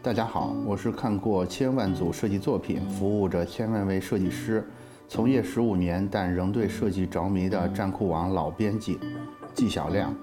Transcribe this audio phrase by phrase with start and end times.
[0.00, 4.64] 大家好，我是看过千万组设计作品，服务着千万位设计师，
[5.08, 9.00] 从业十五年但仍对设计着迷的站酷网老编辑
[9.52, 10.14] 纪晓亮。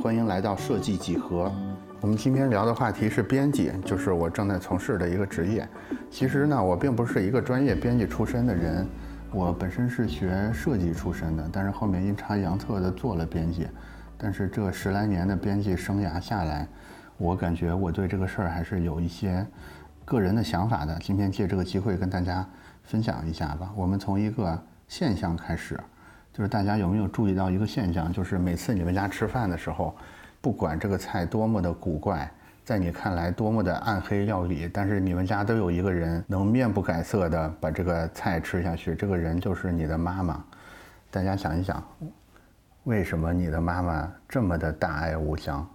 [0.00, 1.52] 欢迎来到设计几何。
[2.00, 5.68] 我们今天聊的话题是编辑，就是我正在从事的一个职业。
[6.08, 8.86] 其实呢，我并不是一个专业编辑出身的人，
[9.32, 13.66] 我本身是学设计出身的，但是后面阴差阳错的做了编辑。
[14.16, 16.68] 但是这十来年的编辑生涯下来，
[17.18, 19.44] 我感觉我对这个事儿还是有一些
[20.04, 20.96] 个人的想法的。
[21.00, 22.46] 今天借这个机会跟大家
[22.84, 23.70] 分享一下吧。
[23.74, 25.78] 我们从一个现象开始，
[26.32, 28.12] 就是大家有没有注意到一个现象？
[28.12, 29.96] 就是每次你们家吃饭的时候，
[30.40, 32.30] 不管这个菜多么的古怪，
[32.64, 40.42] 在你看来多么的暗黑料理，但是你们家都有一个人能面不改色的把这个菜吃下去，这个人就是你的妈妈。
[41.10, 41.82] 大家想一想，
[42.84, 45.68] 为什么你的妈妈这么的大爱无疆？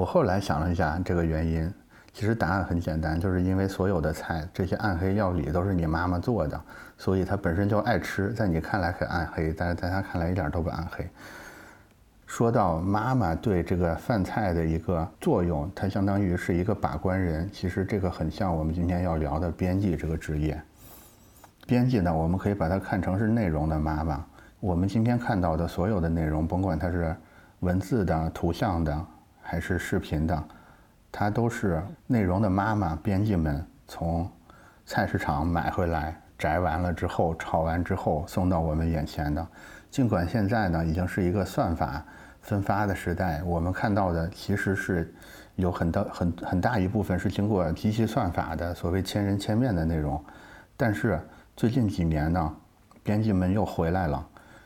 [0.00, 1.70] 我后来想了一下这个原因，
[2.14, 6.58] 其实答案很简单，就是因为所有的菜，这些暗黑料理都是你妈妈做的，
[6.96, 11.06] 所以她本身就爱吃，在你看来很暗黑，但是在她看来一点都不暗黑。
[12.26, 20.58] 说到妈妈对这个饭菜的一个作用，它相当于是一个把关人，其实这个很像我们今天要聊的编辑这个职业。
[21.66, 24.24] 编辑呢，我们可以把它看成是内容的妈妈。
[24.60, 27.14] 我们今天看到的所有的内容，甭管它是
[27.58, 29.06] 文字的、图像的。
[29.50, 30.44] 还是视频的，
[31.10, 34.30] 它都是内容的妈妈编辑们从
[34.86, 39.44] 菜市场买回来，摘完了之后炒完之后送到我们眼前的。
[39.90, 42.00] 尽管现在呢已经是一个算法
[42.40, 45.12] 分发的时代，我们看到的其实是
[45.56, 50.24] 有很大很很大一部分是经过机器算法的所谓千人千面的内容。
[50.76, 51.20] 但是
[51.56, 52.54] 最近几年呢，
[53.02, 54.24] 编辑们又回来了，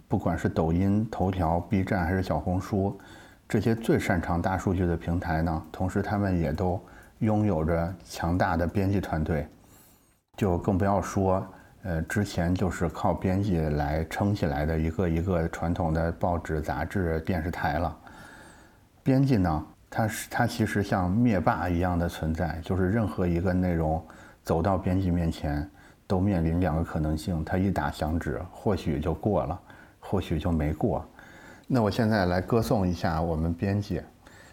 [0.08, 3.00] 不管是抖音、头条、B 站还是小红书。
[3.48, 6.80] 这些最擅长大数据的平台呢，同时他们也都
[7.18, 9.46] 拥有着强大的编辑团队，
[10.36, 11.46] 就更不要说，
[11.82, 17.96] 呃，之前就是靠编辑来撑起来的一个一个传统的报纸、杂志、电视台了。
[19.02, 24.02] 编辑呢，它是它其实像灭霸一样的存在，就是任何一个内容
[24.42, 25.70] 走到编辑面前，
[26.06, 29.60] 都面临两个可能性：他一打响指，或许就过了，
[30.00, 31.06] 或许就没过。
[31.66, 34.02] 那我现在来歌颂一下我们编辑，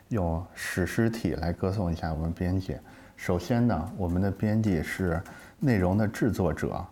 [0.09, 2.77] 用史诗体来歌颂一下我们编辑。
[3.17, 5.21] 首先呢，我们的编辑是
[5.59, 6.83] 内容的制作者，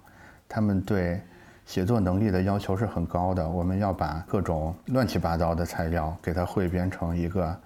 [0.47, 1.22] 他们对
[1.66, 3.47] 写作能力的要求是很高的。
[3.47, 7.57] 我们要把各种乱七八糟的材料给它汇编成一个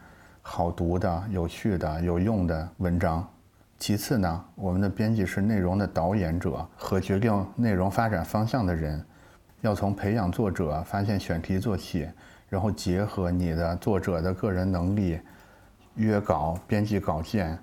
[0.44, 3.28] 好读的、有趣的、有用的文章。
[3.80, 9.04] 其次呢，我们的编辑是内容的导演者和决定内容发展方向的人，
[9.62, 12.08] 要从培养作者、发现选题做起。
[12.54, 15.20] 然后结合你的作者的个人能力，
[15.96, 17.58] 约稿、编辑稿件，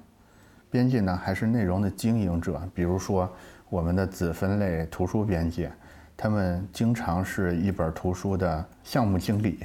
[0.69, 2.61] 编辑呢还是内容的经营者。
[2.75, 3.31] 比如说
[3.69, 5.69] 我们的子分类图书编辑，
[6.17, 9.61] 他们经常是一本图书的项目经理。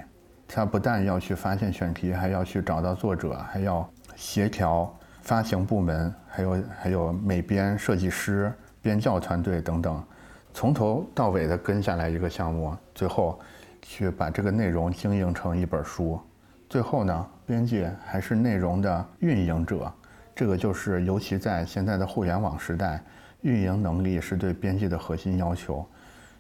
[0.47, 10.03] 他不但要去发现选题，还要去找到作者，还要协调发行部门，还有还有美编、设计师、编校团队等等，
[10.53, 13.39] 从头到尾的跟下来一个项目，最后。
[13.87, 16.19] 去把这个内容经营成一本书，
[16.67, 19.93] 最后呢，编辑还是内容的运营者，
[20.35, 22.99] 这个就是尤其在现在的互联网时代，
[23.41, 25.87] 运营能力是对编辑的核心要求。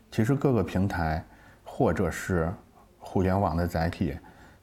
[0.09, 1.23] 其实各个平台
[1.63, 2.51] 或者是
[2.97, 4.17] 互联网的载体，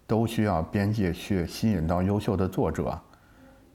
[0.04, 3.00] 都需要编辑去吸引到优秀的作者，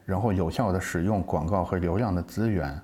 [0.03, 2.77] 然后有效的使用广告和流量的资源，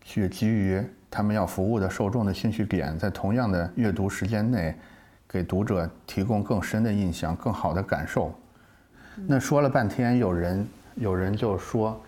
[0.00, 4.74] 去基于他们要服务的受众的兴趣点，在同样的阅读时间内。
[5.32, 8.34] 给读者提供更深的印象、更好的感受。
[9.26, 11.98] 那说了半天，有人有人就说：“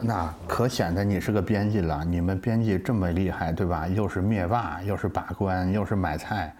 [0.00, 2.04] 那可显得你是个编辑了。
[2.04, 3.86] 你们编辑这么厉害，对吧？
[3.86, 6.52] 又是灭霸，又是把关，又是买菜，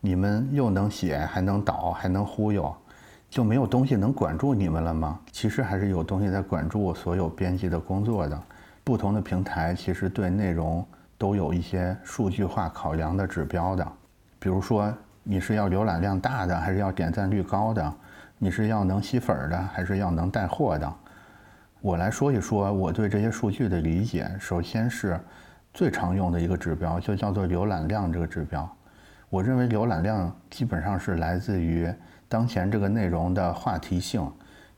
[0.00, 2.72] 你们又能写，还能导，还能忽悠，
[3.28, 8.40] 就没有东西能管住你们了吗？”其实还是有东西在管住所有编辑的工作的。
[8.84, 10.84] 不同的平台其实对内容
[11.18, 13.92] 都有一些数据化考量的指标的，
[14.38, 14.94] 比如说。
[15.22, 17.94] 你是要浏览量大的，还是要点赞率高的？
[18.38, 20.92] 你是要能吸粉的，还是要能带货的？
[21.82, 24.30] 我来说一说我对这些数据的理解。
[24.40, 25.20] 首先是
[25.74, 28.68] 最常用的一个指标，就叫做浏览量这个指标。
[29.28, 31.92] 我认为浏览量基本上是来自于
[32.26, 34.26] 当前这个内容的话题性，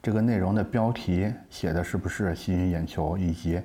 [0.02, 3.62] 这个内容的标题写的是不是吸引眼球，以及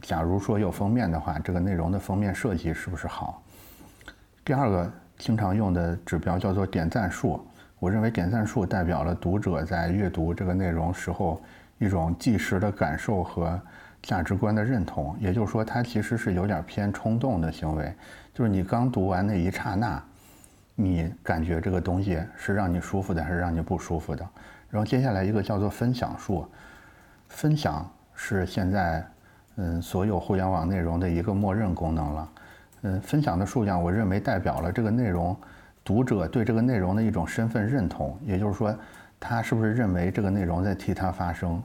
[0.00, 3.42] 假如说有封面的话，这个内容的封面设计是不是好。
[4.42, 4.90] 第二个。
[5.20, 7.46] 经常用的指标叫做点赞数，
[7.78, 11.40] 我认为点赞数代表了读者在阅读这个内容时候
[11.78, 13.60] 一种即时的感受和
[14.02, 15.14] 价值观的认同。
[15.20, 17.94] 也就是说，它其实是有点偏冲动的行为，
[18.32, 20.02] 就是你刚读完那一刹那，
[20.74, 24.26] 你感觉这个东西是让你舒服的还是让你不舒服的。
[24.70, 26.46] 然后接下来一个叫做分享数，
[27.28, 29.06] 分享是现在
[29.56, 32.28] 嗯所有互联网内容的一个默认功能了。
[32.82, 35.36] 嗯，分享的数量，我认为代表了这个内容
[35.84, 38.18] 读者对这个内容的一种身份认同。
[38.24, 38.74] 也就是说，
[39.18, 41.62] 他是不是认为这个内容在替他发声？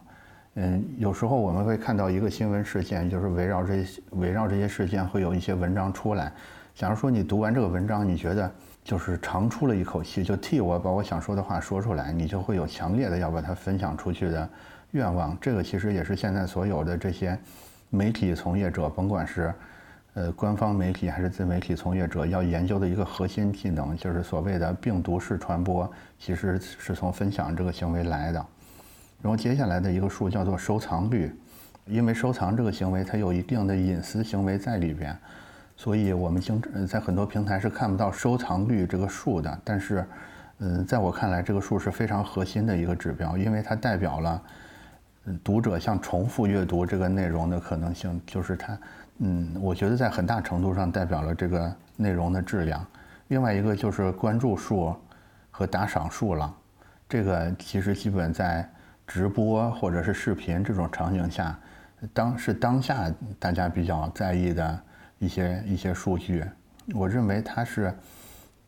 [0.56, 6.32] 嗯，有时候我们会看到一个新闻事件，就是围绕这些围绕这些事件会有一些文章出来。
[6.74, 8.52] 假如说你读完这个文章，你觉得
[8.84, 14.50] 就是长出了一口气，就替我把我想说的话说出来，你就会有强烈的要把它分享出去的
[14.92, 15.38] 愿望。
[15.40, 17.38] 这个其实也是现在所有的这些
[17.90, 19.54] 媒体从业者，甭管是。
[20.16, 28.46] 呃，官方媒体还是自媒体从业者要研究的一个核心技能，就是所谓的病毒式传播，其实是从分享这个行为来的。
[29.22, 31.36] 然后接下来的一个数叫做收藏率，
[31.86, 35.14] 因为收藏这个行为它有一定的隐私行为在里边，
[35.76, 39.60] 所以我们经在很多平台是看不到收藏率这个数的。
[39.66, 40.06] 但是，
[40.60, 44.42] 嗯，在我看来，这个数是非常核心的一个指标，因为它代表了
[45.26, 48.78] 嗯读者像重复阅读这个内容的可能性，就是它。
[49.20, 52.86] 嗯，我觉得在很大程度上代表了这个内容的质量。
[53.30, 54.96] 另外一个就是关注数
[55.50, 56.54] 和打赏数了，
[57.08, 58.70] 这个其实基本在
[59.08, 61.58] 直播或者是视频这种场景下，
[62.14, 64.80] 当是当下大家比较在意的
[65.18, 66.44] 一些一些数据。
[66.94, 67.92] 我认为它是，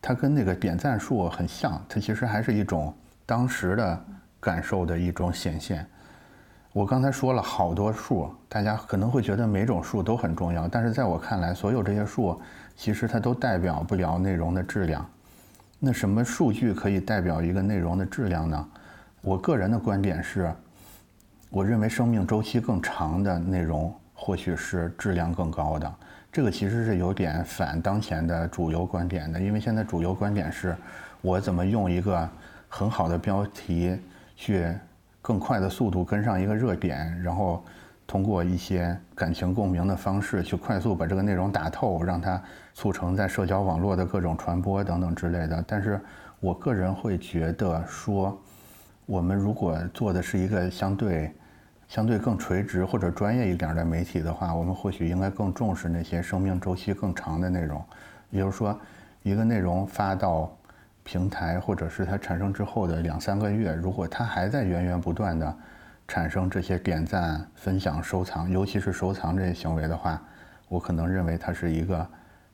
[0.01, 2.95] 它跟那个点赞数很像，它其实还是一种
[3.25, 4.05] 当时的
[4.39, 5.85] 感受的一种显现。
[6.77, 12.39] 我刚才说了好多数，大家可能会觉得每种数都很重要，但是在我看来，所有这些数
[12.75, 15.03] 其实它都代表不了内容的质量。
[15.79, 18.67] 那什么数据可以代表一个内容的质量呢？
[19.21, 20.53] 我个人的观点是，
[21.49, 25.91] 我认为生命周期更长的内容或许是质量更高的。
[26.31, 30.77] 这个其实是有点反当前的主流观点的，因为现在主流观点是，
[31.21, 32.29] 我怎么用一个
[32.69, 33.97] 很好的标题
[34.35, 34.71] 去。
[35.27, 37.61] 更快的速度跟上一个热点，然后
[38.07, 42.41] 通过一些感情共鸣的方式去快速把这个内容打透，让它
[42.73, 45.61] 促成在社交网络的各种传播等等之类的。
[45.67, 45.99] 但是
[46.39, 48.39] 我个人会觉得说，
[49.05, 51.29] 我们如果做的是一个相对
[51.89, 57.83] 相对更垂直或者专业一点的媒体的话，我们或许应该更重视那些生命周期更长的内容。
[58.29, 58.79] 也就是说，
[59.23, 60.56] 一个内容发到。
[61.07, 65.55] 平台或者是它产生之后的两三个月，如果它还在源源不断的
[66.05, 70.21] 产生这些点赞、分享、收藏，尤其是收藏这些行为的话，
[70.67, 72.05] 我可能认为它是一个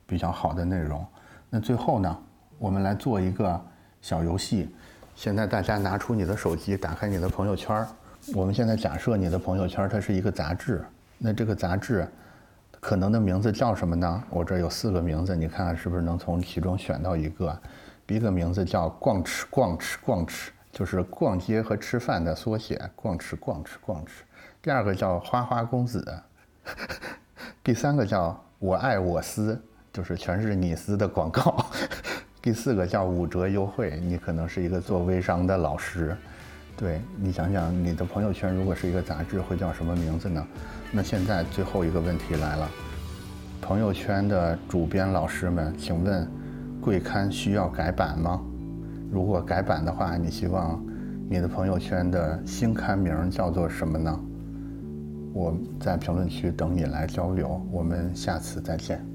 [0.05, 1.03] 比较好的内容。
[1.50, 2.15] 那最后呢，
[2.59, 3.59] 我们来做一个
[4.03, 4.69] 小游戏。
[5.15, 7.83] 现在大家拿出你的手机，打开你的朋友圈。
[8.35, 10.85] 我们现在假设你的朋友圈它是一个杂志，
[11.17, 12.07] 那这个杂志
[12.79, 14.23] 可能的名字叫什么呢？
[14.29, 17.59] 我这有四个名字，你看看是不是能从其中选到一个？
[18.07, 22.79] 一个名字叫“逛吃逛吃逛吃”，就是逛街和吃饭的缩写。
[22.95, 24.23] 逛吃逛吃逛吃。
[24.61, 26.21] 第二个叫“花花公子”，
[27.63, 29.59] 第三个叫“我爱我司”，
[29.94, 31.65] 就是全是你司的广告。
[32.41, 36.15] 第四个叫“五折优惠”，你可能是一个做微商的老师。
[36.75, 40.45] 对你想想，你的朋友圈如果是一个杂志，会叫什么名字呢？
[40.92, 42.69] 那现在最后一个问题来了，
[43.61, 46.30] 朋友圈的主编老师们，请问。
[46.83, 48.42] 贵刊需要改版吗？
[49.09, 50.83] 如果改版的话，你希望
[51.30, 54.19] 你的朋友圈的新刊名叫做什么呢？
[55.33, 59.12] 我在评论区等你来交流，我们下次再见。